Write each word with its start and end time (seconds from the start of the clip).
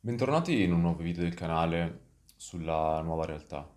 Bentornati 0.00 0.62
in 0.62 0.72
un 0.72 0.82
nuovo 0.82 1.02
video 1.02 1.24
del 1.24 1.34
canale 1.34 2.00
sulla 2.36 3.00
nuova 3.00 3.24
realtà. 3.26 3.68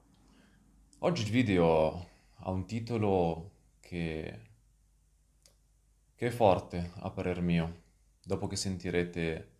Oggi 0.99 1.23
il 1.23 1.31
video 1.31 2.07
ha 2.35 2.51
un 2.51 2.67
titolo 2.67 3.51
che, 3.79 4.39
che 6.13 6.27
è 6.27 6.29
forte 6.29 6.91
a 6.97 7.09
parer 7.09 7.41
mio, 7.41 7.81
dopo 8.23 8.45
che 8.45 8.55
sentirete, 8.55 9.51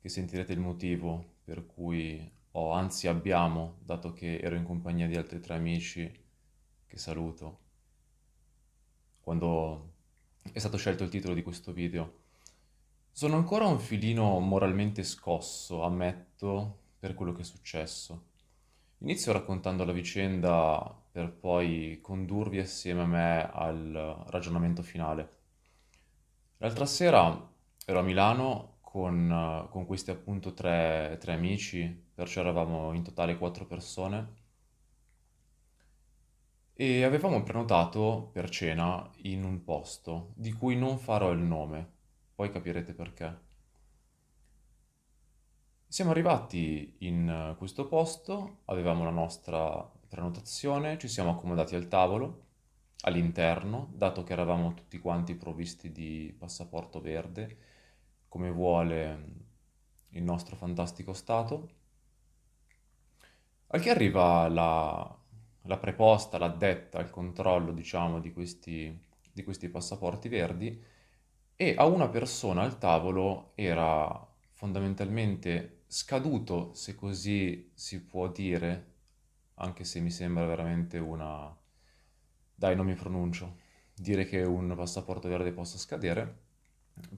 che 0.00 0.08
sentirete 0.08 0.54
il 0.54 0.60
motivo 0.60 1.34
per 1.44 1.66
cui 1.66 2.32
ho, 2.52 2.72
anzi 2.72 3.08
abbiamo, 3.08 3.76
dato 3.84 4.14
che 4.14 4.38
ero 4.38 4.54
in 4.54 4.64
compagnia 4.64 5.06
di 5.06 5.16
altri 5.16 5.38
tre 5.38 5.54
amici 5.54 6.26
che 6.88 6.96
saluto, 6.96 7.58
quando 9.20 9.92
è 10.52 10.58
stato 10.58 10.76
scelto 10.78 11.04
il 11.04 11.10
titolo 11.10 11.34
di 11.34 11.42
questo 11.42 11.72
video. 11.72 12.26
Sono 13.12 13.36
ancora 13.36 13.66
un 13.66 13.78
filino 13.78 14.40
moralmente 14.40 15.02
scosso, 15.02 15.82
ammetto, 15.82 16.78
per 16.98 17.14
quello 17.14 17.32
che 17.32 17.42
è 17.42 17.44
successo. 17.44 18.26
Inizio 18.98 19.32
raccontando 19.32 19.84
la 19.84 19.92
vicenda 19.92 20.96
per 21.12 21.30
poi 21.30 22.00
condurvi 22.02 22.58
assieme 22.58 23.02
a 23.02 23.06
me 23.06 23.50
al 23.52 24.24
ragionamento 24.28 24.82
finale. 24.82 25.36
L'altra 26.56 26.86
sera 26.86 27.50
ero 27.84 27.98
a 27.98 28.02
Milano 28.02 28.78
con, 28.80 29.66
con 29.70 29.86
questi 29.86 30.10
appunto 30.10 30.54
tre, 30.54 31.16
tre 31.20 31.34
amici, 31.34 31.86
perciò 32.14 32.40
eravamo 32.40 32.92
in 32.94 33.02
totale 33.02 33.36
quattro 33.36 33.66
persone, 33.66 34.37
e 36.80 37.02
avevamo 37.02 37.42
prenotato 37.42 38.30
per 38.32 38.48
cena 38.50 39.10
in 39.22 39.42
un 39.42 39.64
posto 39.64 40.32
di 40.36 40.52
cui 40.52 40.76
non 40.76 40.98
farò 40.98 41.32
il 41.32 41.40
nome 41.40 41.96
poi 42.38 42.52
capirete 42.52 42.94
perché. 42.94 43.36
Siamo 45.88 46.12
arrivati 46.12 46.94
in 46.98 47.28
eh, 47.28 47.56
questo 47.56 47.88
posto, 47.88 48.58
avevamo 48.66 49.02
la 49.02 49.10
nostra 49.10 49.90
prenotazione, 50.06 50.98
ci 50.98 51.08
siamo 51.08 51.30
accomodati 51.30 51.74
al 51.74 51.88
tavolo, 51.88 52.44
all'interno, 53.00 53.90
dato 53.92 54.22
che 54.22 54.34
eravamo 54.34 54.72
tutti 54.72 55.00
quanti 55.00 55.34
provvisti 55.34 55.90
di 55.90 56.32
passaporto 56.38 57.00
verde, 57.00 57.56
come 58.28 58.52
vuole 58.52 59.24
il 60.10 60.22
nostro 60.22 60.54
fantastico 60.54 61.12
Stato. 61.14 61.70
Al 63.66 63.80
che 63.80 63.90
arriva 63.90 64.46
la, 64.46 65.17
la 65.68 65.76
preposta, 65.76 66.38
l'addetta, 66.38 66.98
il 66.98 67.10
controllo, 67.10 67.72
diciamo, 67.72 68.20
di 68.20 68.32
questi, 68.32 68.98
di 69.32 69.44
questi 69.44 69.68
passaporti 69.68 70.28
verdi 70.28 70.82
e 71.54 71.74
a 71.76 71.86
una 71.86 72.08
persona 72.08 72.62
al 72.62 72.78
tavolo 72.78 73.52
era 73.54 74.26
fondamentalmente 74.52 75.82
scaduto, 75.86 76.72
se 76.74 76.94
così 76.94 77.70
si 77.74 78.02
può 78.04 78.28
dire, 78.28 78.94
anche 79.54 79.84
se 79.84 80.00
mi 80.00 80.10
sembra 80.10 80.46
veramente 80.46 80.98
una... 80.98 81.54
Dai, 82.54 82.74
non 82.76 82.86
mi 82.86 82.94
pronuncio. 82.94 83.56
Dire 83.94 84.24
che 84.24 84.42
un 84.42 84.72
passaporto 84.76 85.28
verde 85.28 85.52
possa 85.52 85.78
scadere, 85.78 86.46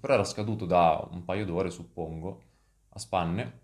però 0.00 0.14
era 0.14 0.24
scaduto 0.24 0.66
da 0.66 1.06
un 1.12 1.24
paio 1.24 1.44
d'ore, 1.44 1.70
suppongo, 1.70 2.42
a 2.90 2.98
spanne. 2.98 3.60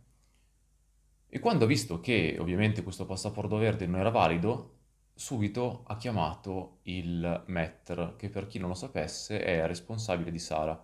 E 1.29 1.39
quando 1.39 1.65
ha 1.65 1.69
visto 1.69 2.01
che 2.01 2.37
ovviamente 2.39 2.83
questo 2.83 3.07
passaporto 3.07 3.57
verde 3.57 3.87
non 3.87 4.01
era 4.01 4.11
valido, 4.11 4.76
subito 5.17 5.83
ha 5.87 5.97
chiamato 5.97 6.81
il 6.83 7.45
Metter, 7.47 8.15
che 8.19 8.29
per 8.29 8.47
chi 8.47 8.59
non 8.59 8.69
lo 8.69 8.75
sapesse 8.75 9.43
è 9.43 9.67
responsabile 9.67 10.31
di 10.31 10.39
Sala, 10.39 10.81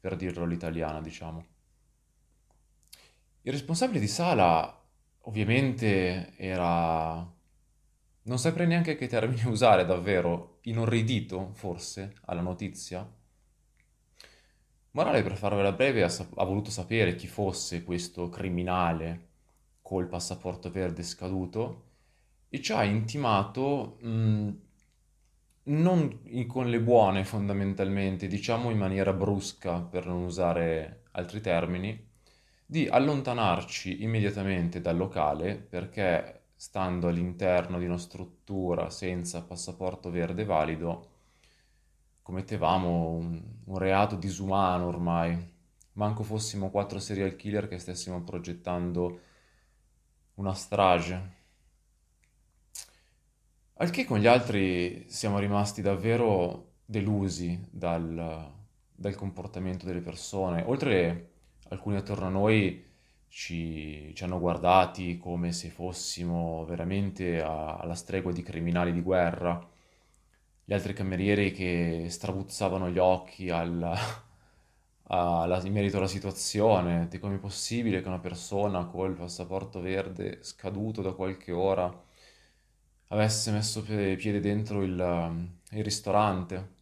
per 0.00 0.16
dirlo 0.16 0.42
all'italiana, 0.42 1.00
diciamo. 1.00 1.46
Il 3.42 3.52
responsabile 3.52 4.00
di 4.00 4.08
Sala 4.08 4.82
ovviamente 5.22 6.36
era... 6.36 7.24
non 8.22 8.38
saprei 8.38 8.66
neanche 8.66 8.96
che 8.96 9.06
termine 9.06 9.46
usare 9.48 9.86
davvero, 9.86 10.58
inorridito 10.62 11.50
forse 11.52 12.16
alla 12.24 12.40
notizia. 12.40 13.08
Morale, 14.90 15.22
per 15.22 15.36
farvela 15.36 15.70
breve, 15.70 16.02
ha, 16.02 16.10
ha 16.34 16.44
voluto 16.44 16.70
sapere 16.70 17.14
chi 17.14 17.28
fosse 17.28 17.84
questo 17.84 18.28
criminale 18.28 19.26
col 19.82 20.08
passaporto 20.08 20.68
verde 20.70 21.04
scaduto 21.04 21.84
e 22.48 22.60
ci 22.62 22.72
ha 22.72 22.84
intimato, 22.84 23.98
mh, 24.00 24.50
non 25.64 26.18
in- 26.24 26.46
con 26.46 26.68
le 26.68 26.80
buone 26.80 27.24
fondamentalmente, 27.24 28.26
diciamo 28.26 28.70
in 28.70 28.78
maniera 28.78 29.12
brusca 29.12 29.80
per 29.80 30.06
non 30.06 30.22
usare 30.22 31.04
altri 31.12 31.40
termini, 31.40 32.06
di 32.66 32.88
allontanarci 32.88 34.02
immediatamente 34.02 34.80
dal 34.80 34.96
locale 34.96 35.56
perché 35.56 36.42
stando 36.56 37.08
all'interno 37.08 37.78
di 37.78 37.84
una 37.86 37.98
struttura 37.98 38.90
senza 38.90 39.42
passaporto 39.42 40.10
verde 40.10 40.44
valido 40.44 41.08
commettevamo 42.22 43.08
un, 43.10 43.42
un 43.64 43.78
reato 43.78 44.14
disumano 44.16 44.86
ormai. 44.86 45.56
Manco 45.94 46.22
fossimo 46.22 46.70
quattro 46.70 47.00
serial 47.00 47.34
killer 47.34 47.66
che 47.68 47.78
stessimo 47.78 48.22
progettando 48.22 49.18
una 50.36 50.54
strage. 50.54 51.36
Al 53.80 53.90
che 53.90 54.04
con 54.04 54.18
gli 54.18 54.26
altri 54.26 55.04
siamo 55.08 55.38
rimasti 55.38 55.82
davvero 55.82 56.72
delusi 56.84 57.58
dal, 57.70 58.50
dal 58.94 59.14
comportamento 59.14 59.86
delle 59.86 60.00
persone. 60.00 60.64
Oltre 60.66 61.30
alcuni 61.68 61.96
attorno 61.96 62.26
a 62.26 62.30
noi 62.30 62.84
ci, 63.28 64.12
ci 64.14 64.24
hanno 64.24 64.38
guardati 64.40 65.16
come 65.18 65.52
se 65.52 65.68
fossimo 65.70 66.64
veramente 66.66 67.40
a- 67.40 67.76
alla 67.76 67.94
stregua 67.94 68.32
di 68.32 68.42
criminali 68.42 68.92
di 68.92 69.00
guerra. 69.02 69.64
Gli 70.64 70.72
altri 70.72 70.92
camerieri 70.92 71.52
che 71.52 72.06
strabuzzavano 72.10 72.90
gli 72.90 72.98
occhi 72.98 73.50
al- 73.50 73.94
alla- 75.08 75.60
in 75.64 75.72
merito 75.72 75.96
alla 75.98 76.06
situazione. 76.06 77.08
Come 77.20 77.36
è 77.36 77.38
possibile 77.38 78.02
che 78.02 78.08
una 78.08 78.18
persona 78.18 78.84
col 78.86 79.14
passaporto 79.14 79.80
verde 79.80 80.38
scaduto 80.42 81.02
da 81.02 81.12
qualche 81.12 81.52
ora 81.52 81.92
avesse 83.08 83.50
messo 83.50 83.82
piede 83.82 84.40
dentro 84.40 84.82
il, 84.82 85.50
il 85.70 85.84
ristorante. 85.84 86.76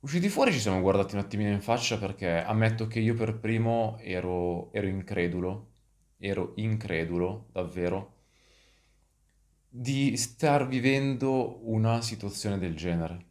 Usciti 0.00 0.28
fuori 0.28 0.52
ci 0.52 0.60
siamo 0.60 0.80
guardati 0.80 1.14
un 1.14 1.20
attimino 1.20 1.50
in 1.50 1.60
faccia 1.60 1.98
perché 1.98 2.42
ammetto 2.42 2.86
che 2.86 3.00
io 3.00 3.14
per 3.14 3.38
primo 3.38 3.98
ero, 4.00 4.72
ero 4.72 4.86
incredulo, 4.86 5.70
ero 6.18 6.52
incredulo, 6.56 7.48
davvero, 7.50 8.14
di 9.68 10.16
star 10.16 10.68
vivendo 10.68 11.58
una 11.68 12.00
situazione 12.00 12.58
del 12.58 12.76
genere. 12.76 13.26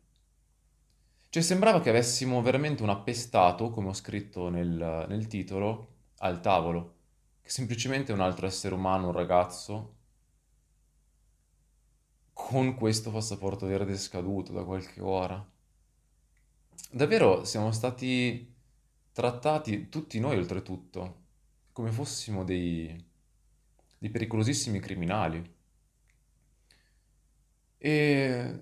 Cioè 1.29 1.41
sembrava 1.41 1.81
che 1.81 1.89
avessimo 1.89 2.41
veramente 2.41 2.83
un 2.83 2.89
appestato, 2.89 3.69
come 3.69 3.89
ho 3.89 3.93
scritto 3.93 4.49
nel, 4.49 5.05
nel 5.07 5.27
titolo, 5.27 5.95
al 6.19 6.41
tavolo, 6.41 6.95
che 7.41 7.49
semplicemente 7.49 8.11
un 8.11 8.19
altro 8.21 8.45
essere 8.45 8.75
umano, 8.75 9.07
un 9.07 9.13
ragazzo, 9.13 9.96
con 12.37 12.75
questo 12.75 13.09
passaporto 13.09 13.65
verde 13.65 13.97
scaduto 13.97 14.53
da 14.53 14.63
qualche 14.63 15.01
ora. 15.01 15.43
Davvero 16.91 17.43
siamo 17.43 17.71
stati 17.71 18.55
trattati, 19.11 19.89
tutti 19.89 20.19
noi 20.19 20.37
oltretutto, 20.37 21.23
come 21.71 21.91
fossimo 21.91 22.43
dei, 22.43 22.95
dei 23.97 24.09
pericolosissimi 24.11 24.79
criminali. 24.79 25.55
E 27.79 28.59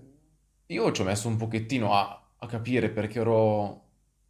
io 0.66 0.92
ci 0.94 1.02
ho 1.02 1.04
messo 1.04 1.28
un 1.28 1.36
pochettino 1.36 1.94
a, 1.94 2.30
a 2.38 2.48
capire 2.48 2.90
perché 2.90 3.20
ero, 3.20 3.84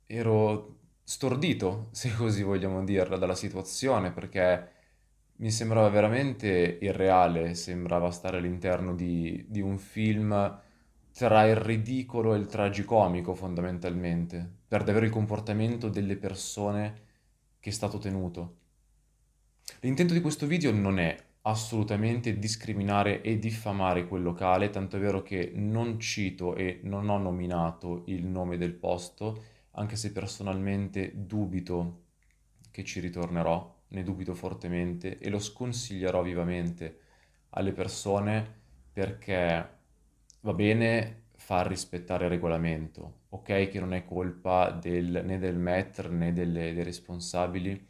ero 0.07 0.79
stordito, 1.03 1.89
se 1.93 2.13
così 2.15 2.41
vogliamo 2.41 2.83
dirla, 2.83 3.15
dalla 3.17 3.35
situazione, 3.35 4.11
perché 4.11 4.71
mi 5.37 5.51
sembrava 5.51 5.89
veramente 5.89 6.77
irreale, 6.79 7.55
sembrava 7.55 8.09
stare 8.11 8.37
all'interno 8.37 8.95
di, 8.95 9.45
di 9.49 9.59
un 9.59 9.77
film 9.77 10.61
tra 11.11 11.45
il 11.45 11.55
ridicolo 11.55 12.33
e 12.33 12.37
il 12.37 12.45
tragicomico 12.45 13.35
fondamentalmente, 13.35 14.49
per 14.67 14.83
davvero 14.83 15.05
il 15.05 15.11
comportamento 15.11 15.89
delle 15.89 16.15
persone 16.15 17.03
che 17.59 17.69
è 17.69 17.73
stato 17.73 17.97
tenuto. 17.97 18.57
L'intento 19.81 20.13
di 20.13 20.21
questo 20.21 20.47
video 20.47 20.71
non 20.71 20.99
è 20.99 21.15
assolutamente 21.41 22.37
discriminare 22.39 23.21
e 23.21 23.37
diffamare 23.37 24.07
quel 24.07 24.23
locale, 24.23 24.69
tanto 24.69 24.97
è 24.97 24.99
vero 24.99 25.21
che 25.21 25.51
non 25.53 25.99
cito 25.99 26.55
e 26.55 26.79
non 26.83 27.09
ho 27.09 27.17
nominato 27.17 28.03
il 28.07 28.25
nome 28.25 28.57
del 28.57 28.73
posto, 28.73 29.43
anche 29.71 29.95
se 29.95 30.11
personalmente 30.11 31.11
dubito 31.13 32.03
che 32.71 32.83
ci 32.83 32.99
ritornerò 32.99 33.74
ne 33.89 34.03
dubito 34.03 34.33
fortemente 34.35 35.17
e 35.19 35.29
lo 35.29 35.39
sconsiglierò 35.39 36.21
vivamente 36.21 36.99
alle 37.51 37.71
persone 37.71 38.63
perché 38.91 39.69
va 40.41 40.53
bene 40.53 41.23
far 41.35 41.67
rispettare 41.67 42.25
il 42.25 42.29
regolamento, 42.31 43.21
ok 43.29 43.67
che 43.69 43.79
non 43.79 43.93
è 43.93 44.05
colpa 44.05 44.71
del, 44.71 45.21
né 45.25 45.37
del 45.39 45.57
METR 45.57 46.09
né 46.09 46.33
delle, 46.33 46.73
dei 46.73 46.83
responsabili 46.83 47.87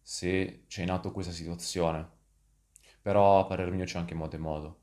se 0.00 0.64
c'è 0.66 0.82
in 0.82 0.90
atto 0.90 1.10
questa 1.12 1.32
situazione, 1.32 2.06
però 3.00 3.40
a 3.40 3.44
parer 3.46 3.70
mio 3.70 3.84
c'è 3.84 3.98
anche 3.98 4.14
modo 4.14 4.36
e 4.36 4.38
modo. 4.38 4.78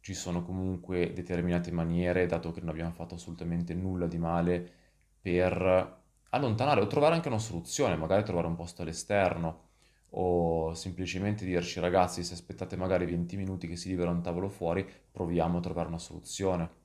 Ci 0.00 0.14
sono 0.14 0.42
comunque 0.42 1.12
determinate 1.12 1.70
maniere, 1.70 2.26
dato 2.26 2.50
che 2.50 2.60
non 2.60 2.70
abbiamo 2.70 2.90
fatto 2.92 3.14
assolutamente 3.14 3.74
nulla 3.74 4.06
di 4.06 4.18
male, 4.18 4.72
per 5.20 6.01
allontanare 6.34 6.80
o 6.80 6.86
trovare 6.86 7.14
anche 7.14 7.28
una 7.28 7.38
soluzione, 7.38 7.96
magari 7.96 8.24
trovare 8.24 8.46
un 8.46 8.54
posto 8.54 8.82
all'esterno 8.82 9.70
o 10.14 10.74
semplicemente 10.74 11.44
dirci 11.44 11.80
ragazzi 11.80 12.22
se 12.22 12.34
aspettate 12.34 12.76
magari 12.76 13.06
20 13.06 13.36
minuti 13.36 13.66
che 13.66 13.76
si 13.76 13.88
libera 13.88 14.10
un 14.10 14.22
tavolo 14.22 14.48
fuori, 14.48 14.86
proviamo 15.10 15.58
a 15.58 15.60
trovare 15.60 15.88
una 15.88 15.98
soluzione. 15.98 16.80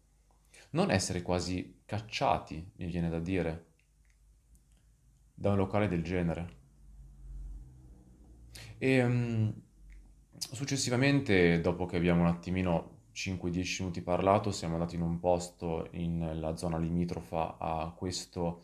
Non 0.71 0.91
essere 0.91 1.21
quasi 1.21 1.81
cacciati, 1.85 2.71
mi 2.75 2.85
viene 2.85 3.09
da 3.09 3.19
dire, 3.19 3.65
da 5.33 5.51
un 5.51 5.57
locale 5.57 5.87
del 5.87 6.03
genere. 6.03 6.55
E 8.77 9.03
um, 9.03 9.53
successivamente, 10.37 11.59
dopo 11.61 11.85
che 11.85 11.97
abbiamo 11.97 12.21
un 12.21 12.27
attimino 12.27 12.95
5-10 13.13 13.75
minuti 13.79 14.01
parlato, 14.01 14.51
siamo 14.51 14.73
andati 14.75 14.95
in 14.95 15.01
un 15.01 15.19
posto 15.19 15.87
nella 15.91 16.55
zona 16.55 16.77
limitrofa 16.77 17.57
a 17.57 17.93
questo 17.95 18.63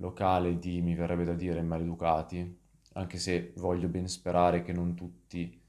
locale 0.00 0.58
di, 0.58 0.80
mi 0.82 0.94
verrebbe 0.94 1.24
da 1.24 1.34
dire, 1.34 1.62
maleducati, 1.62 2.58
anche 2.94 3.18
se 3.18 3.52
voglio 3.56 3.88
ben 3.88 4.08
sperare 4.08 4.62
che 4.62 4.72
non 4.72 4.94
tutti, 4.94 5.60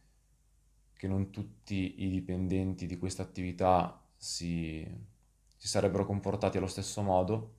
che 0.94 1.08
non 1.08 1.30
tutti 1.30 2.04
i 2.04 2.10
dipendenti 2.10 2.86
di 2.88 2.98
questa 2.98 3.22
attività 3.22 4.02
si, 4.18 4.86
si 5.56 5.68
sarebbero 5.68 6.06
comportati 6.06 6.58
allo 6.58 6.68
stesso 6.68 7.02
modo. 7.02 7.56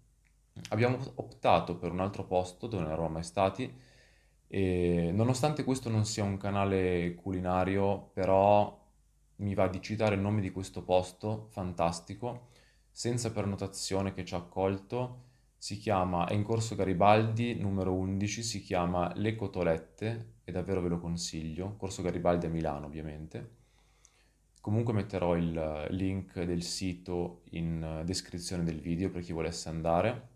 Abbiamo 0.70 0.98
optato 1.16 1.76
per 1.76 1.92
un 1.92 2.00
altro 2.00 2.24
posto 2.24 2.66
dove 2.66 2.82
non 2.82 2.92
eravamo 2.92 3.14
mai 3.14 3.24
stati 3.24 3.72
e 4.48 5.10
nonostante 5.12 5.64
questo 5.64 5.88
non 5.88 6.04
sia 6.04 6.24
un 6.24 6.36
canale 6.36 7.14
culinario, 7.14 8.10
però 8.12 8.78
mi 9.36 9.54
va 9.54 9.68
di 9.68 9.80
citare 9.80 10.14
il 10.14 10.20
nome 10.20 10.40
di 10.40 10.50
questo 10.50 10.82
posto 10.82 11.46
fantastico, 11.50 12.48
senza 12.90 13.32
prenotazione 13.32 14.12
che 14.12 14.24
ci 14.24 14.34
ha 14.34 14.38
accolto 14.38 15.30
si 15.62 15.78
chiama, 15.78 16.26
è 16.26 16.34
in 16.34 16.42
corso 16.42 16.74
Garibaldi 16.74 17.54
numero 17.54 17.94
11, 17.94 18.42
si 18.42 18.62
chiama 18.62 19.12
Le 19.14 19.36
Cotolette 19.36 20.38
e 20.42 20.50
davvero 20.50 20.80
ve 20.80 20.88
lo 20.88 20.98
consiglio, 20.98 21.76
corso 21.76 22.02
Garibaldi 22.02 22.46
a 22.46 22.48
Milano 22.48 22.86
ovviamente. 22.86 23.50
Comunque 24.60 24.92
metterò 24.92 25.36
il 25.36 25.86
link 25.90 26.42
del 26.42 26.64
sito 26.64 27.42
in 27.50 28.02
descrizione 28.04 28.64
del 28.64 28.80
video 28.80 29.10
per 29.10 29.22
chi 29.22 29.32
volesse 29.32 29.68
andare. 29.68 30.28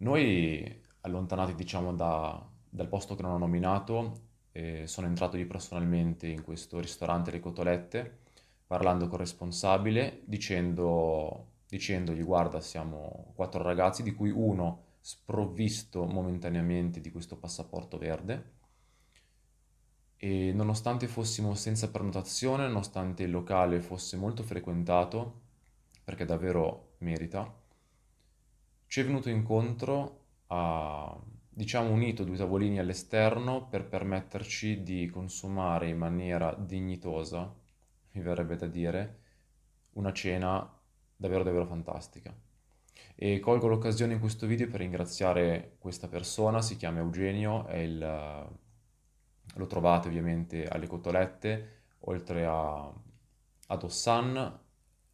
Noi 0.00 0.82
allontanati 1.00 1.54
diciamo 1.54 1.94
da, 1.94 2.46
dal 2.68 2.88
posto 2.88 3.14
che 3.14 3.22
non 3.22 3.32
ho 3.32 3.38
nominato, 3.38 4.20
eh, 4.52 4.86
sono 4.86 5.06
entrato 5.06 5.38
io 5.38 5.46
personalmente 5.46 6.26
in 6.26 6.42
questo 6.42 6.78
ristorante 6.78 7.30
Le 7.30 7.40
Cotolette 7.40 8.18
parlando 8.66 9.06
con 9.06 9.14
il 9.14 9.24
responsabile 9.24 10.20
dicendo 10.26 11.52
dicendogli 11.74 12.22
guarda 12.22 12.60
siamo 12.60 13.32
quattro 13.34 13.60
ragazzi 13.60 14.04
di 14.04 14.12
cui 14.12 14.30
uno 14.30 14.92
sprovvisto 15.00 16.04
momentaneamente 16.06 17.00
di 17.00 17.10
questo 17.10 17.36
passaporto 17.36 17.98
verde. 17.98 18.52
E 20.16 20.52
nonostante 20.54 21.08
fossimo 21.08 21.54
senza 21.54 21.90
prenotazione, 21.90 22.68
nonostante 22.68 23.24
il 23.24 23.32
locale 23.32 23.80
fosse 23.80 24.16
molto 24.16 24.44
frequentato, 24.44 25.40
perché 26.04 26.24
davvero 26.24 26.94
merita, 26.98 27.52
ci 28.86 29.00
è 29.00 29.04
venuto 29.04 29.28
incontro 29.28 30.20
a, 30.46 31.20
diciamo, 31.48 31.90
unito 31.90 32.22
due 32.22 32.36
tavolini 32.36 32.78
all'esterno 32.78 33.66
per 33.66 33.84
permetterci 33.84 34.84
di 34.84 35.10
consumare 35.10 35.88
in 35.88 35.98
maniera 35.98 36.54
dignitosa, 36.54 37.52
mi 38.12 38.22
verrebbe 38.22 38.56
da 38.56 38.66
dire, 38.68 39.18
una 39.94 40.12
cena 40.12 40.78
davvero 41.24 41.42
davvero 41.42 41.64
fantastica. 41.64 42.34
E 43.14 43.40
colgo 43.40 43.68
l'occasione 43.68 44.14
in 44.14 44.20
questo 44.20 44.46
video 44.46 44.68
per 44.68 44.80
ringraziare 44.80 45.76
questa 45.78 46.08
persona, 46.08 46.60
si 46.60 46.76
chiama 46.76 46.98
Eugenio, 46.98 47.66
il, 47.72 47.98
lo 49.54 49.66
trovate 49.66 50.08
ovviamente 50.08 50.66
alle 50.66 50.86
cotolette, 50.86 51.82
oltre 52.00 52.44
a, 52.44 52.92
ad 53.68 53.82
Ossan, 53.82 54.60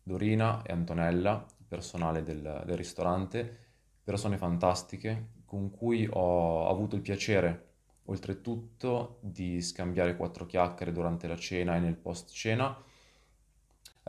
Dorina 0.02 0.62
e 0.62 0.72
Antonella, 0.72 1.46
personale 1.68 2.24
del, 2.24 2.62
del 2.66 2.76
ristorante, 2.76 3.58
persone 4.02 4.36
fantastiche 4.36 5.38
con 5.44 5.70
cui 5.70 6.08
ho 6.10 6.68
avuto 6.68 6.96
il 6.96 7.02
piacere 7.02 7.68
oltretutto 8.06 9.18
di 9.20 9.60
scambiare 9.60 10.16
quattro 10.16 10.46
chiacchiere 10.46 10.90
durante 10.90 11.28
la 11.28 11.36
cena 11.36 11.76
e 11.76 11.78
nel 11.78 11.96
post 11.96 12.32
cena 12.32 12.76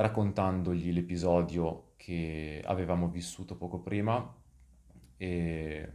raccontandogli 0.01 0.91
l'episodio 0.91 1.93
che 1.97 2.61
avevamo 2.65 3.07
vissuto 3.07 3.55
poco 3.55 3.79
prima 3.79 4.35
e, 5.17 5.91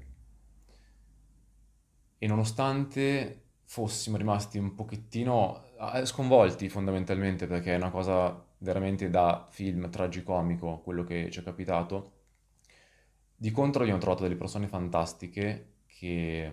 e 2.19 2.27
nonostante 2.27 3.43
fossimo 3.65 4.17
rimasti 4.17 4.59
un 4.59 4.75
pochettino 4.75 5.65
sconvolti 6.05 6.69
fondamentalmente 6.69 7.47
perché 7.47 7.75
è 7.75 7.77
una 7.77 7.91
cosa 7.91 8.45
veramente 8.59 9.11
da 9.11 9.47
film 9.51 9.91
tragicomico 9.91 10.81
quello 10.81 11.05
che 11.05 11.31
ci 11.31 11.41
è 11.41 11.43
capitato, 11.43 12.13
di 13.37 13.51
contro 13.51 13.83
abbiamo 13.83 14.01
trovato 14.01 14.23
delle 14.23 14.37
persone 14.37 14.67
fantastiche 14.67 15.75
che 15.87 16.51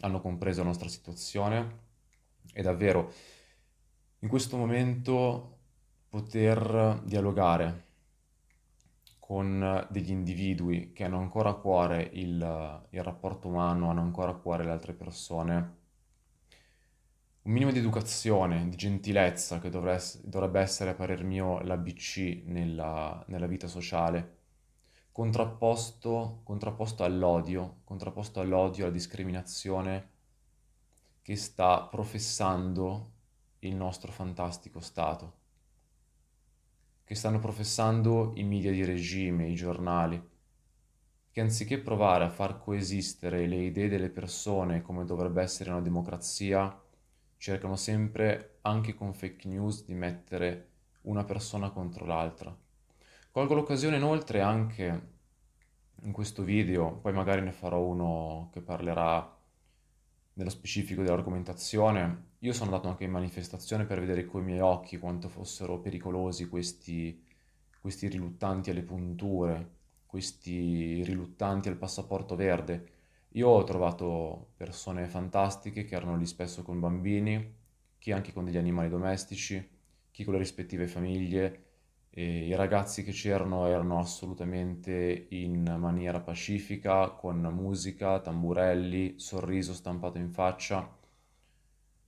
hanno 0.00 0.20
compreso 0.20 0.60
la 0.60 0.68
nostra 0.68 0.88
situazione. 0.88 1.88
E 2.52 2.62
davvero 2.62 3.12
in 4.20 4.28
questo 4.28 4.56
momento 4.56 5.59
poter 6.10 7.00
dialogare 7.04 7.86
con 9.20 9.86
degli 9.90 10.10
individui 10.10 10.92
che 10.92 11.04
hanno 11.04 11.18
ancora 11.18 11.50
a 11.50 11.54
cuore 11.54 12.02
il, 12.14 12.86
il 12.90 13.02
rapporto 13.04 13.46
umano, 13.46 13.90
hanno 13.90 14.00
ancora 14.00 14.32
a 14.32 14.34
cuore 14.34 14.64
le 14.64 14.72
altre 14.72 14.92
persone, 14.92 15.78
un 17.42 17.52
minimo 17.52 17.70
di 17.70 17.78
educazione, 17.78 18.68
di 18.68 18.76
gentilezza 18.76 19.60
che 19.60 19.70
dovrebbe 19.70 20.60
essere, 20.60 20.90
a 20.90 20.94
parer 20.94 21.22
mio, 21.22 21.60
l'ABC 21.60 22.42
nella, 22.46 23.24
nella 23.28 23.46
vita 23.46 23.68
sociale, 23.68 24.38
contrapposto, 25.12 26.40
contrapposto 26.42 27.04
all'odio, 27.04 27.82
contrapposto 27.84 28.40
all'odio, 28.40 28.84
alla 28.84 28.92
discriminazione 28.92 30.08
che 31.22 31.36
sta 31.36 31.82
professando 31.84 33.12
il 33.60 33.76
nostro 33.76 34.10
fantastico 34.10 34.80
Stato 34.80 35.38
che 37.10 37.16
stanno 37.16 37.40
professando 37.40 38.34
i 38.36 38.44
media 38.44 38.70
di 38.70 38.84
regime, 38.84 39.48
i 39.48 39.56
giornali, 39.56 40.30
che 41.32 41.40
anziché 41.40 41.80
provare 41.80 42.22
a 42.22 42.30
far 42.30 42.60
coesistere 42.60 43.48
le 43.48 43.64
idee 43.64 43.88
delle 43.88 44.10
persone 44.10 44.80
come 44.80 45.04
dovrebbe 45.04 45.42
essere 45.42 45.70
una 45.70 45.80
democrazia, 45.80 46.80
cercano 47.36 47.74
sempre, 47.74 48.58
anche 48.60 48.94
con 48.94 49.12
fake 49.12 49.48
news, 49.48 49.84
di 49.84 49.94
mettere 49.94 50.68
una 51.00 51.24
persona 51.24 51.70
contro 51.70 52.06
l'altra. 52.06 52.56
Colgo 53.32 53.54
l'occasione 53.54 53.96
inoltre 53.96 54.40
anche 54.40 55.08
in 56.02 56.12
questo 56.12 56.44
video, 56.44 56.92
poi 56.92 57.12
magari 57.12 57.40
ne 57.40 57.50
farò 57.50 57.80
uno 57.80 58.50
che 58.52 58.60
parlerà 58.60 59.36
nello 60.34 60.50
specifico 60.50 61.02
dell'argomentazione, 61.02 62.29
io 62.42 62.52
sono 62.54 62.70
andato 62.70 62.88
anche 62.88 63.04
in 63.04 63.10
manifestazione 63.10 63.84
per 63.84 64.00
vedere 64.00 64.24
con 64.24 64.40
i 64.42 64.44
miei 64.44 64.60
occhi 64.60 64.98
quanto 64.98 65.28
fossero 65.28 65.78
pericolosi 65.78 66.48
questi, 66.48 67.22
questi 67.80 68.08
riluttanti 68.08 68.70
alle 68.70 68.82
punture, 68.82 69.70
questi 70.06 71.02
riluttanti 71.04 71.68
al 71.68 71.76
passaporto 71.76 72.36
verde. 72.36 72.98
Io 73.34 73.48
ho 73.48 73.62
trovato 73.64 74.52
persone 74.56 75.06
fantastiche 75.06 75.84
che 75.84 75.94
erano 75.94 76.16
lì 76.16 76.24
spesso 76.24 76.62
con 76.62 76.80
bambini, 76.80 77.56
chi 77.98 78.10
anche 78.12 78.32
con 78.32 78.44
degli 78.44 78.56
animali 78.56 78.88
domestici, 78.88 79.68
chi 80.10 80.24
con 80.24 80.32
le 80.32 80.40
rispettive 80.40 80.86
famiglie. 80.88 81.64
E 82.10 82.46
I 82.46 82.54
ragazzi 82.54 83.04
che 83.04 83.12
c'erano 83.12 83.66
erano 83.66 83.98
assolutamente 83.98 85.26
in 85.30 85.76
maniera 85.78 86.20
pacifica, 86.20 87.10
con 87.10 87.38
musica, 87.52 88.18
tamburelli, 88.20 89.18
sorriso 89.18 89.74
stampato 89.74 90.16
in 90.18 90.30
faccia 90.30 90.98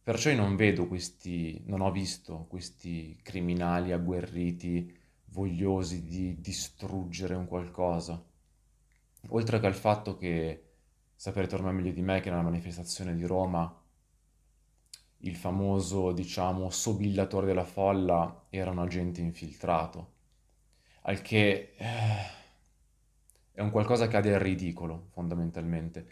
Perciò 0.02 0.30
io 0.30 0.36
non 0.36 0.56
vedo 0.56 0.88
questi, 0.88 1.62
non 1.66 1.80
ho 1.80 1.90
visto 1.92 2.46
questi 2.48 3.18
criminali 3.22 3.92
agguerriti, 3.92 4.92
vogliosi 5.26 6.02
di 6.04 6.40
distruggere 6.40 7.34
un 7.34 7.46
qualcosa. 7.46 8.22
Oltre 9.28 9.60
che 9.60 9.66
al 9.66 9.74
fatto 9.74 10.16
che, 10.16 10.64
saprete 11.14 11.54
ormai 11.54 11.74
meglio 11.74 11.92
di 11.92 12.02
me, 12.02 12.20
che 12.20 12.30
nella 12.30 12.42
manifestazione 12.42 13.14
di 13.14 13.24
Roma 13.24 13.80
il 15.18 15.36
famoso, 15.36 16.12
diciamo, 16.12 16.70
sobillatore 16.70 17.46
della 17.46 17.64
folla 17.64 18.46
era 18.50 18.70
un 18.70 18.78
agente 18.80 19.20
infiltrato. 19.20 20.10
al 21.02 21.22
che 21.22 21.74
eh, 21.76 21.86
è 23.52 23.60
un 23.60 23.70
qualcosa 23.70 24.08
che 24.08 24.16
ha 24.16 24.20
del 24.20 24.40
ridicolo, 24.40 25.08
fondamentalmente. 25.12 26.06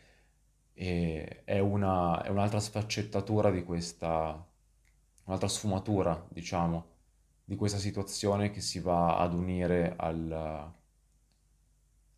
E 0.80 1.42
è 1.44 1.58
una, 1.58 2.22
è 2.22 2.30
un'altra 2.30 2.58
sfaccettatura 2.58 3.50
di 3.50 3.64
questa, 3.64 4.42
un'altra 5.24 5.46
sfumatura, 5.46 6.26
diciamo, 6.30 6.86
di 7.44 7.54
questa 7.54 7.76
situazione 7.76 8.50
che 8.50 8.62
si 8.62 8.80
va 8.80 9.18
ad 9.18 9.34
unire 9.34 9.92
al, 9.98 10.72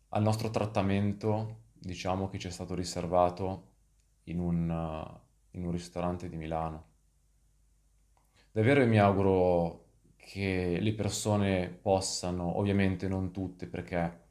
al 0.07 0.23
nostro 0.23 0.49
trattamento, 0.49 1.63
diciamo, 1.73 2.29
che 2.29 2.39
ci 2.39 2.47
è 2.47 2.51
stato 2.51 2.73
riservato 2.73 3.71
in 4.25 4.39
un, 4.39 5.19
in 5.51 5.65
un 5.65 5.71
ristorante 5.73 6.29
di 6.29 6.37
Milano. 6.37 6.85
Davvero 8.49 8.87
mi 8.87 8.97
auguro 8.97 9.87
che 10.15 10.77
le 10.79 10.93
persone 10.93 11.67
possano, 11.67 12.59
ovviamente 12.59 13.09
non 13.09 13.31
tutte, 13.33 13.67
perché 13.67 14.22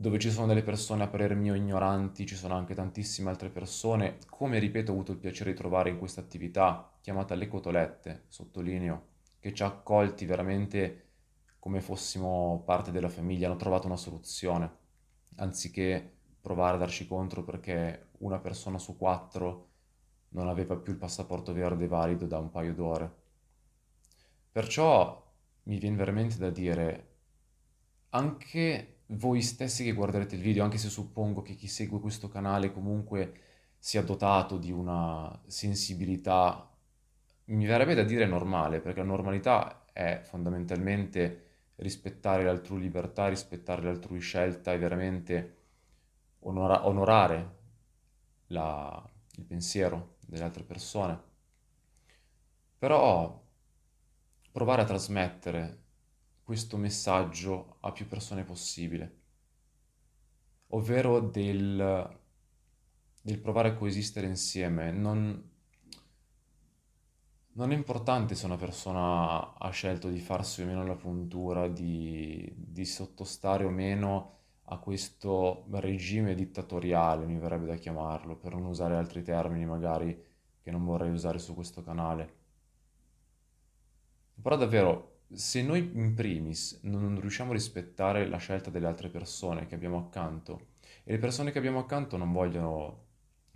dove 0.00 0.18
ci 0.18 0.30
sono 0.30 0.46
delle 0.46 0.62
persone 0.62 1.02
a 1.02 1.08
parer 1.08 1.34
mio 1.34 1.54
ignoranti, 1.54 2.24
ci 2.24 2.34
sono 2.34 2.54
anche 2.54 2.74
tantissime 2.74 3.28
altre 3.28 3.50
persone, 3.50 4.16
come 4.30 4.58
ripeto 4.58 4.90
ho 4.90 4.94
avuto 4.94 5.12
il 5.12 5.18
piacere 5.18 5.50
di 5.50 5.58
trovare 5.58 5.90
in 5.90 5.98
questa 5.98 6.22
attività 6.22 6.90
chiamata 7.02 7.34
Le 7.34 7.48
Cotolette, 7.48 8.24
sottolineo, 8.28 9.08
che 9.38 9.52
ci 9.52 9.62
ha 9.62 9.66
accolti 9.66 10.24
veramente 10.24 11.08
come 11.58 11.82
fossimo 11.82 12.62
parte 12.64 12.92
della 12.92 13.10
famiglia, 13.10 13.48
hanno 13.48 13.58
trovato 13.58 13.88
una 13.88 13.98
soluzione, 13.98 14.74
anziché 15.36 16.14
provare 16.40 16.76
a 16.76 16.78
darci 16.78 17.06
contro 17.06 17.44
perché 17.44 18.12
una 18.20 18.38
persona 18.38 18.78
su 18.78 18.96
quattro 18.96 19.68
non 20.30 20.48
aveva 20.48 20.76
più 20.76 20.92
il 20.92 20.98
passaporto 20.98 21.52
verde 21.52 21.86
valido 21.86 22.24
da 22.24 22.38
un 22.38 22.48
paio 22.48 22.72
d'ore. 22.72 23.14
Perciò 24.50 25.30
mi 25.64 25.76
viene 25.76 25.96
veramente 25.96 26.38
da 26.38 26.48
dire, 26.48 27.08
anche 28.08 28.94
voi 29.10 29.42
stessi 29.42 29.84
che 29.84 29.92
guarderete 29.92 30.36
il 30.36 30.42
video, 30.42 30.64
anche 30.64 30.78
se 30.78 30.88
suppongo 30.88 31.42
che 31.42 31.54
chi 31.54 31.66
segue 31.68 32.00
questo 32.00 32.28
canale 32.28 32.72
comunque 32.72 33.32
sia 33.78 34.02
dotato 34.02 34.58
di 34.58 34.70
una 34.70 35.40
sensibilità, 35.46 36.68
mi 37.46 37.66
verrebbe 37.66 37.94
da 37.94 38.04
dire 38.04 38.26
normale, 38.26 38.80
perché 38.80 39.00
la 39.00 39.06
normalità 39.06 39.84
è 39.92 40.20
fondamentalmente 40.22 41.46
rispettare 41.76 42.44
l'altrui 42.44 42.80
libertà, 42.80 43.28
rispettare 43.28 43.82
l'altrui 43.82 44.20
scelta 44.20 44.72
e 44.72 44.78
veramente 44.78 45.56
onora- 46.40 46.86
onorare 46.86 47.58
la- 48.48 49.02
il 49.36 49.44
pensiero 49.44 50.16
delle 50.26 50.44
altre 50.44 50.62
persone. 50.62 51.18
Però 52.78 53.42
provare 54.52 54.82
a 54.82 54.84
trasmettere 54.84 55.79
questo 56.50 56.76
messaggio 56.76 57.76
a 57.78 57.92
più 57.92 58.08
persone 58.08 58.42
possibile, 58.42 59.18
ovvero 60.70 61.20
del, 61.20 62.18
del 63.22 63.38
provare 63.38 63.68
a 63.68 63.74
coesistere 63.74 64.26
insieme. 64.26 64.90
Non, 64.90 65.48
non 67.52 67.70
è 67.70 67.74
importante 67.76 68.34
se 68.34 68.46
una 68.46 68.56
persona 68.56 69.54
ha 69.58 69.70
scelto 69.70 70.08
di 70.08 70.18
farsi 70.18 70.62
o 70.62 70.66
meno 70.66 70.84
la 70.84 70.96
puntura, 70.96 71.68
di, 71.68 72.52
di 72.56 72.84
sottostare 72.84 73.64
o 73.64 73.70
meno 73.70 74.38
a 74.64 74.78
questo 74.78 75.66
regime 75.70 76.34
dittatoriale, 76.34 77.26
mi 77.26 77.38
verrebbe 77.38 77.66
da 77.66 77.76
chiamarlo, 77.76 78.34
per 78.34 78.54
non 78.54 78.64
usare 78.64 78.96
altri 78.96 79.22
termini 79.22 79.66
magari 79.66 80.20
che 80.60 80.70
non 80.72 80.84
vorrei 80.84 81.12
usare 81.12 81.38
su 81.38 81.54
questo 81.54 81.84
canale. 81.84 82.38
Però 84.42 84.56
davvero, 84.56 85.10
se 85.32 85.62
noi 85.62 85.90
in 85.94 86.14
primis 86.14 86.80
non 86.82 87.20
riusciamo 87.20 87.50
a 87.50 87.54
rispettare 87.54 88.26
la 88.28 88.38
scelta 88.38 88.70
delle 88.70 88.86
altre 88.86 89.08
persone 89.08 89.66
che 89.66 89.74
abbiamo 89.74 89.98
accanto, 89.98 90.68
e 91.04 91.12
le 91.12 91.18
persone 91.18 91.50
che 91.52 91.58
abbiamo 91.58 91.78
accanto 91.78 92.16
non 92.16 92.32
vogliono, 92.32 93.04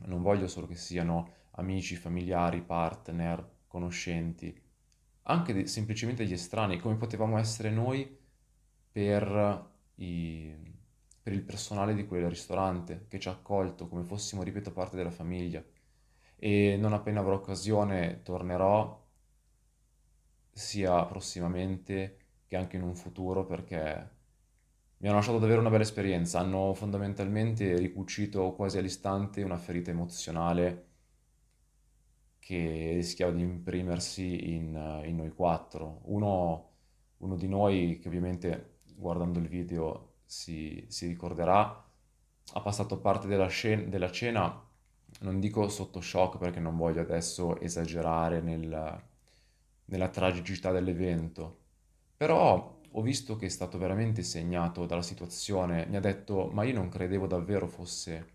non 0.07 0.23
voglio 0.23 0.47
solo 0.49 0.67
che 0.67 0.77
siano 0.77 1.33
amici, 1.53 1.97
familiari, 1.97 2.63
partner, 2.63 3.47
conoscenti, 3.67 4.57
anche 5.23 5.53
de- 5.53 5.67
semplicemente 5.67 6.25
gli 6.25 6.33
estranei, 6.33 6.79
come 6.79 6.97
potevamo 6.97 7.39
essere 7.39 7.71
noi 7.71 8.19
per, 8.91 9.71
i, 9.97 10.55
per 11.23 11.33
il 11.33 11.43
personale 11.43 11.95
di 11.95 12.07
quel 12.07 12.29
ristorante 12.29 13.07
che 13.09 13.19
ci 13.19 13.29
ha 13.29 13.33
accolto, 13.33 13.89
come 13.89 14.05
fossimo, 14.05 14.43
ripeto, 14.43 14.73
parte 14.73 14.97
della 14.97 15.11
famiglia. 15.11 15.63
E 16.37 16.77
non 16.79 16.93
appena 16.93 17.21
avrò 17.21 17.35
occasione 17.37 18.23
tornerò 18.23 19.04
sia 20.55 21.05
prossimamente 21.05 22.19
che 22.47 22.57
anche 22.57 22.77
in 22.77 22.83
un 22.83 22.95
futuro 22.95 23.45
perché 23.45 24.13
mi 24.99 25.09
hanno 25.09 25.17
lasciato 25.17 25.39
davvero 25.39 25.61
una 25.61 25.71
bella 25.71 25.83
esperienza, 25.83 26.39
hanno 26.39 26.73
fondamentalmente 26.73 27.77
ricucito 27.77 28.53
quasi 28.55 28.79
all'istante 28.79 29.43
una 29.43 29.59
ferita 29.59 29.91
emozionale 29.91 30.93
che 32.39 32.93
rischiava 32.95 33.33
di 33.33 33.43
imprimersi 33.43 34.55
in, 34.55 35.03
in 35.05 35.17
noi 35.17 35.31
quattro. 35.31 36.01
Uno, 36.05 36.71
uno, 37.19 37.37
di 37.37 37.49
noi 37.49 37.99
che 37.99 38.09
ovviamente 38.09 38.79
guardando 38.95 39.39
il 39.41 39.49
video 39.49 40.15
si, 40.25 40.85
si 40.89 41.07
ricorderà, 41.07 41.63
ha 42.53 42.61
passato 42.61 42.99
parte 42.99 43.27
della, 43.27 43.49
scena, 43.49 43.83
della 43.83 44.11
cena, 44.11 44.63
non 45.21 45.41
dico 45.41 45.69
sotto 45.69 46.01
shock 46.01 46.39
perché 46.39 46.61
non 46.61 46.77
voglio 46.77 47.01
adesso 47.01 47.59
esagerare 47.61 48.41
nel 48.41 49.03
nella 49.87 50.09
tragicità 50.09 50.71
dell'evento, 50.71 51.59
però 52.17 52.81
ho 52.97 53.03
visto 53.03 53.37
che 53.37 53.47
è 53.47 53.49
stato 53.49 53.77
veramente 53.79 54.23
segnato 54.23 54.87
dalla 54.87 55.03
situazione, 55.03 55.87
mi 55.87 55.97
ha 55.97 56.01
detto 56.01 56.49
ma 56.53 56.65
io 56.65 56.75
non 56.75 56.89
credevo 56.89 57.27
davvero 57.27 57.67
fosse, 57.67 58.33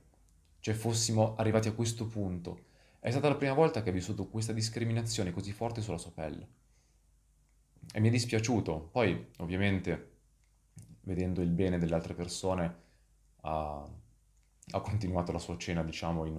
cioè 0.60 0.74
fossimo 0.74 1.36
arrivati 1.38 1.68
a 1.70 1.74
questo 1.74 2.06
punto. 2.08 2.68
È 3.00 3.10
stata 3.10 3.30
la 3.30 3.36
prima 3.36 3.54
volta 3.54 3.82
che 3.82 3.90
ha 3.90 3.94
vissuto 3.94 4.28
questa 4.28 4.52
discriminazione 4.52 5.32
così 5.32 5.54
forte 5.54 5.82
sulla 5.82 5.98
sua 5.98 6.12
pelle. 6.12 6.48
E 7.94 8.00
mi 8.02 8.10
è 8.10 8.12
dispiaciuto. 8.12 8.90
Poi, 8.92 9.30
ovviamente, 9.38 10.12
vedendo 11.02 11.42
il 11.42 11.50
bene 11.50 11.78
delle 11.78 11.96
altre 11.96 12.14
persone, 12.14 12.76
ha, 13.42 13.90
ha 14.72 14.82
continuato 14.82 15.32
la 15.32 15.40
sua 15.40 15.58
cena, 15.58 15.82
diciamo, 15.82 16.26
in, 16.26 16.36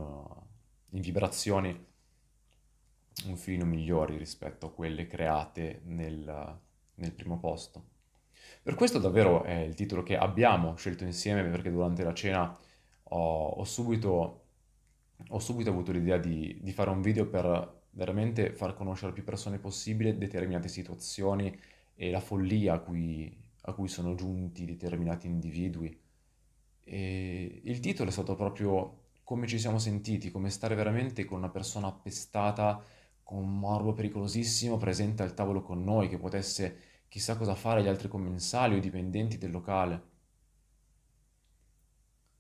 in 0.91 1.01
vibrazioni 1.01 1.89
un 3.27 3.37
filino 3.37 3.65
migliori 3.65 4.17
rispetto 4.17 4.67
a 4.67 4.73
quelle 4.73 5.07
create 5.07 5.81
nel, 5.85 6.59
nel 6.95 7.13
primo 7.13 7.39
posto. 7.39 7.85
Per 8.63 8.75
questo 8.75 8.99
davvero 8.99 9.43
è 9.45 9.59
il 9.61 9.75
titolo 9.75 10.03
che 10.03 10.17
abbiamo 10.17 10.75
scelto 10.77 11.05
insieme 11.05 11.43
perché 11.49 11.71
durante 11.71 12.05
la 12.05 12.15
cena 12.15 12.57
ho, 13.05 13.47
ho, 13.49 13.65
subito, 13.65 14.45
ho 15.29 15.39
subito, 15.39 15.71
avuto 15.71 15.93
l'idea 15.93 16.19
di, 16.19 16.59
di, 16.61 16.73
fare 16.73 16.91
un 16.91 17.01
video 17.01 17.27
per 17.27 17.79
veramente 17.91 18.53
far 18.53 18.75
conoscere 18.75 19.13
più 19.13 19.25
persone 19.25 19.59
possibile 19.59 20.17
determinate 20.17 20.69
situazioni 20.69 21.59
e 21.95 22.11
la 22.11 22.21
follia 22.21 22.75
a 22.75 22.79
cui, 22.81 23.35
a 23.63 23.73
cui 23.73 23.89
sono 23.89 24.15
giunti 24.15 24.65
determinati 24.65 25.27
individui. 25.27 25.99
E 26.85 27.61
il 27.65 27.81
titolo 27.81 28.09
è 28.09 28.13
stato 28.13 28.35
proprio 28.35 28.99
come 29.25 29.47
ci 29.47 29.59
siamo 29.59 29.79
sentiti, 29.79 30.31
come 30.31 30.51
stare 30.51 30.75
veramente 30.75 31.25
con 31.25 31.39
una 31.39 31.51
persona 31.51 31.87
appestata 31.87 32.83
un 33.31 33.59
morbo 33.59 33.93
pericolosissimo 33.93 34.77
presente 34.77 35.23
al 35.23 35.35
tavolo 35.35 35.63
con 35.63 35.83
noi, 35.83 36.09
che 36.09 36.19
potesse 36.19 37.05
chissà 37.09 37.37
cosa 37.37 37.55
fare 37.55 37.81
agli 37.81 37.89
altri 37.89 38.09
commensali 38.09 38.73
o 38.73 38.77
ai 38.77 38.83
dipendenti 38.83 39.39
del 39.39 39.51
locale. 39.51 40.09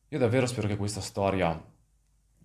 Io 0.09 0.19
davvero 0.19 0.47
spero 0.47 0.69
che 0.69 0.77
questa 0.77 1.01
storia 1.01 1.63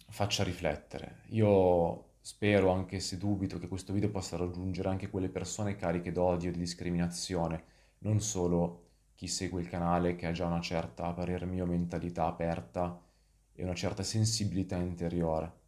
faccia 0.09 0.43
riflettere. 0.43 1.23
Io 1.29 2.13
spero, 2.21 2.71
anche 2.71 2.99
se 2.99 3.17
dubito, 3.17 3.57
che 3.59 3.67
questo 3.67 3.93
video 3.93 4.09
possa 4.09 4.37
raggiungere 4.37 4.89
anche 4.89 5.09
quelle 5.09 5.29
persone 5.29 5.75
cariche 5.75 6.11
d'odio 6.11 6.49
e 6.49 6.53
di 6.53 6.59
discriminazione, 6.59 7.63
non 7.99 8.19
solo 8.21 8.83
chi 9.15 9.27
segue 9.27 9.61
il 9.61 9.69
canale 9.69 10.15
che 10.15 10.27
ha 10.27 10.31
già 10.31 10.45
una 10.45 10.61
certa, 10.61 11.05
a 11.05 11.13
parer 11.13 11.45
mio, 11.45 11.65
mentalità 11.65 12.25
aperta 12.25 13.01
e 13.53 13.63
una 13.63 13.73
certa 13.73 14.03
sensibilità 14.03 14.75
interiore 14.77 15.63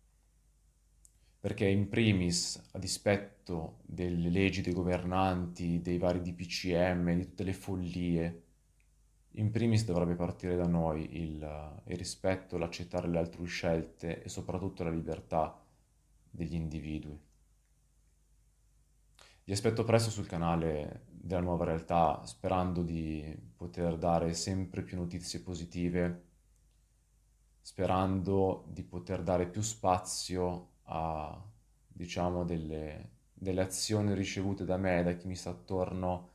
perché 1.40 1.68
in 1.68 1.88
primis, 1.88 2.70
a 2.72 2.80
dispetto 2.80 3.78
delle 3.86 4.30
leggi 4.30 4.62
dei 4.62 4.74
governanti, 4.74 5.82
dei 5.82 5.98
vari 5.98 6.22
DPCM, 6.22 7.14
di 7.14 7.26
tutte 7.26 7.44
le 7.44 7.54
follie, 7.54 8.44
in 9.32 9.52
primis 9.52 9.86
dovrebbe 9.86 10.16
partire 10.16 10.56
da 10.56 10.66
noi 10.66 11.18
il, 11.22 11.82
il 11.86 11.98
rispetto, 11.98 12.58
l'accettare 12.58 13.08
le 13.08 13.20
altrui 13.20 13.46
scelte 13.46 14.24
e 14.24 14.30
soprattutto 14.30 14.84
la 14.84 14.90
libertà 14.90 15.64
degli 16.30 16.56
individui. 16.56 17.20
Vi 19.44 19.54
aspetto 19.54 19.84
presto 19.84 20.10
sul 20.10 20.26
canale 20.26 21.06
della 21.10 21.42
nuova 21.42 21.66
realtà, 21.66 22.22
sperando 22.26 22.82
di 22.82 23.24
poter 23.56 23.98
dare 23.98 24.34
sempre 24.34 24.82
più 24.82 24.98
notizie 24.98 25.40
positive, 25.40 26.24
sperando 27.62 28.66
di 28.70 28.84
poter 28.84 29.22
dare 29.22 29.48
più 29.48 29.62
spazio 29.62 30.72
a, 30.88 31.42
diciamo, 31.88 32.44
delle, 32.44 33.10
delle 33.34 33.62
azioni 33.62 34.14
ricevute 34.14 34.66
da 34.66 34.78
me, 34.78 35.04
da 35.04 35.14
chi 35.14 35.28
mi 35.28 35.36
sta 35.36 35.52
attorno, 35.52 36.32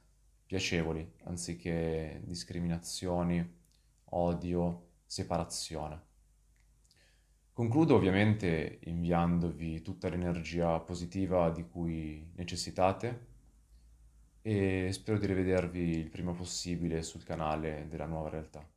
piacevoli, 0.46 1.14
anziché 1.24 2.20
discriminazioni, 2.24 3.60
odio, 4.10 4.88
separazione. 5.04 6.10
Concludo 7.52 7.96
ovviamente 7.96 8.78
inviandovi 8.84 9.82
tutta 9.82 10.08
l'energia 10.08 10.78
positiva 10.80 11.50
di 11.50 11.68
cui 11.68 12.30
necessitate 12.34 13.26
e 14.42 14.88
spero 14.92 15.18
di 15.18 15.26
rivedervi 15.26 15.98
il 15.98 16.08
prima 16.08 16.32
possibile 16.32 17.02
sul 17.02 17.24
canale 17.24 17.86
della 17.88 18.06
nuova 18.06 18.30
realtà. 18.30 18.71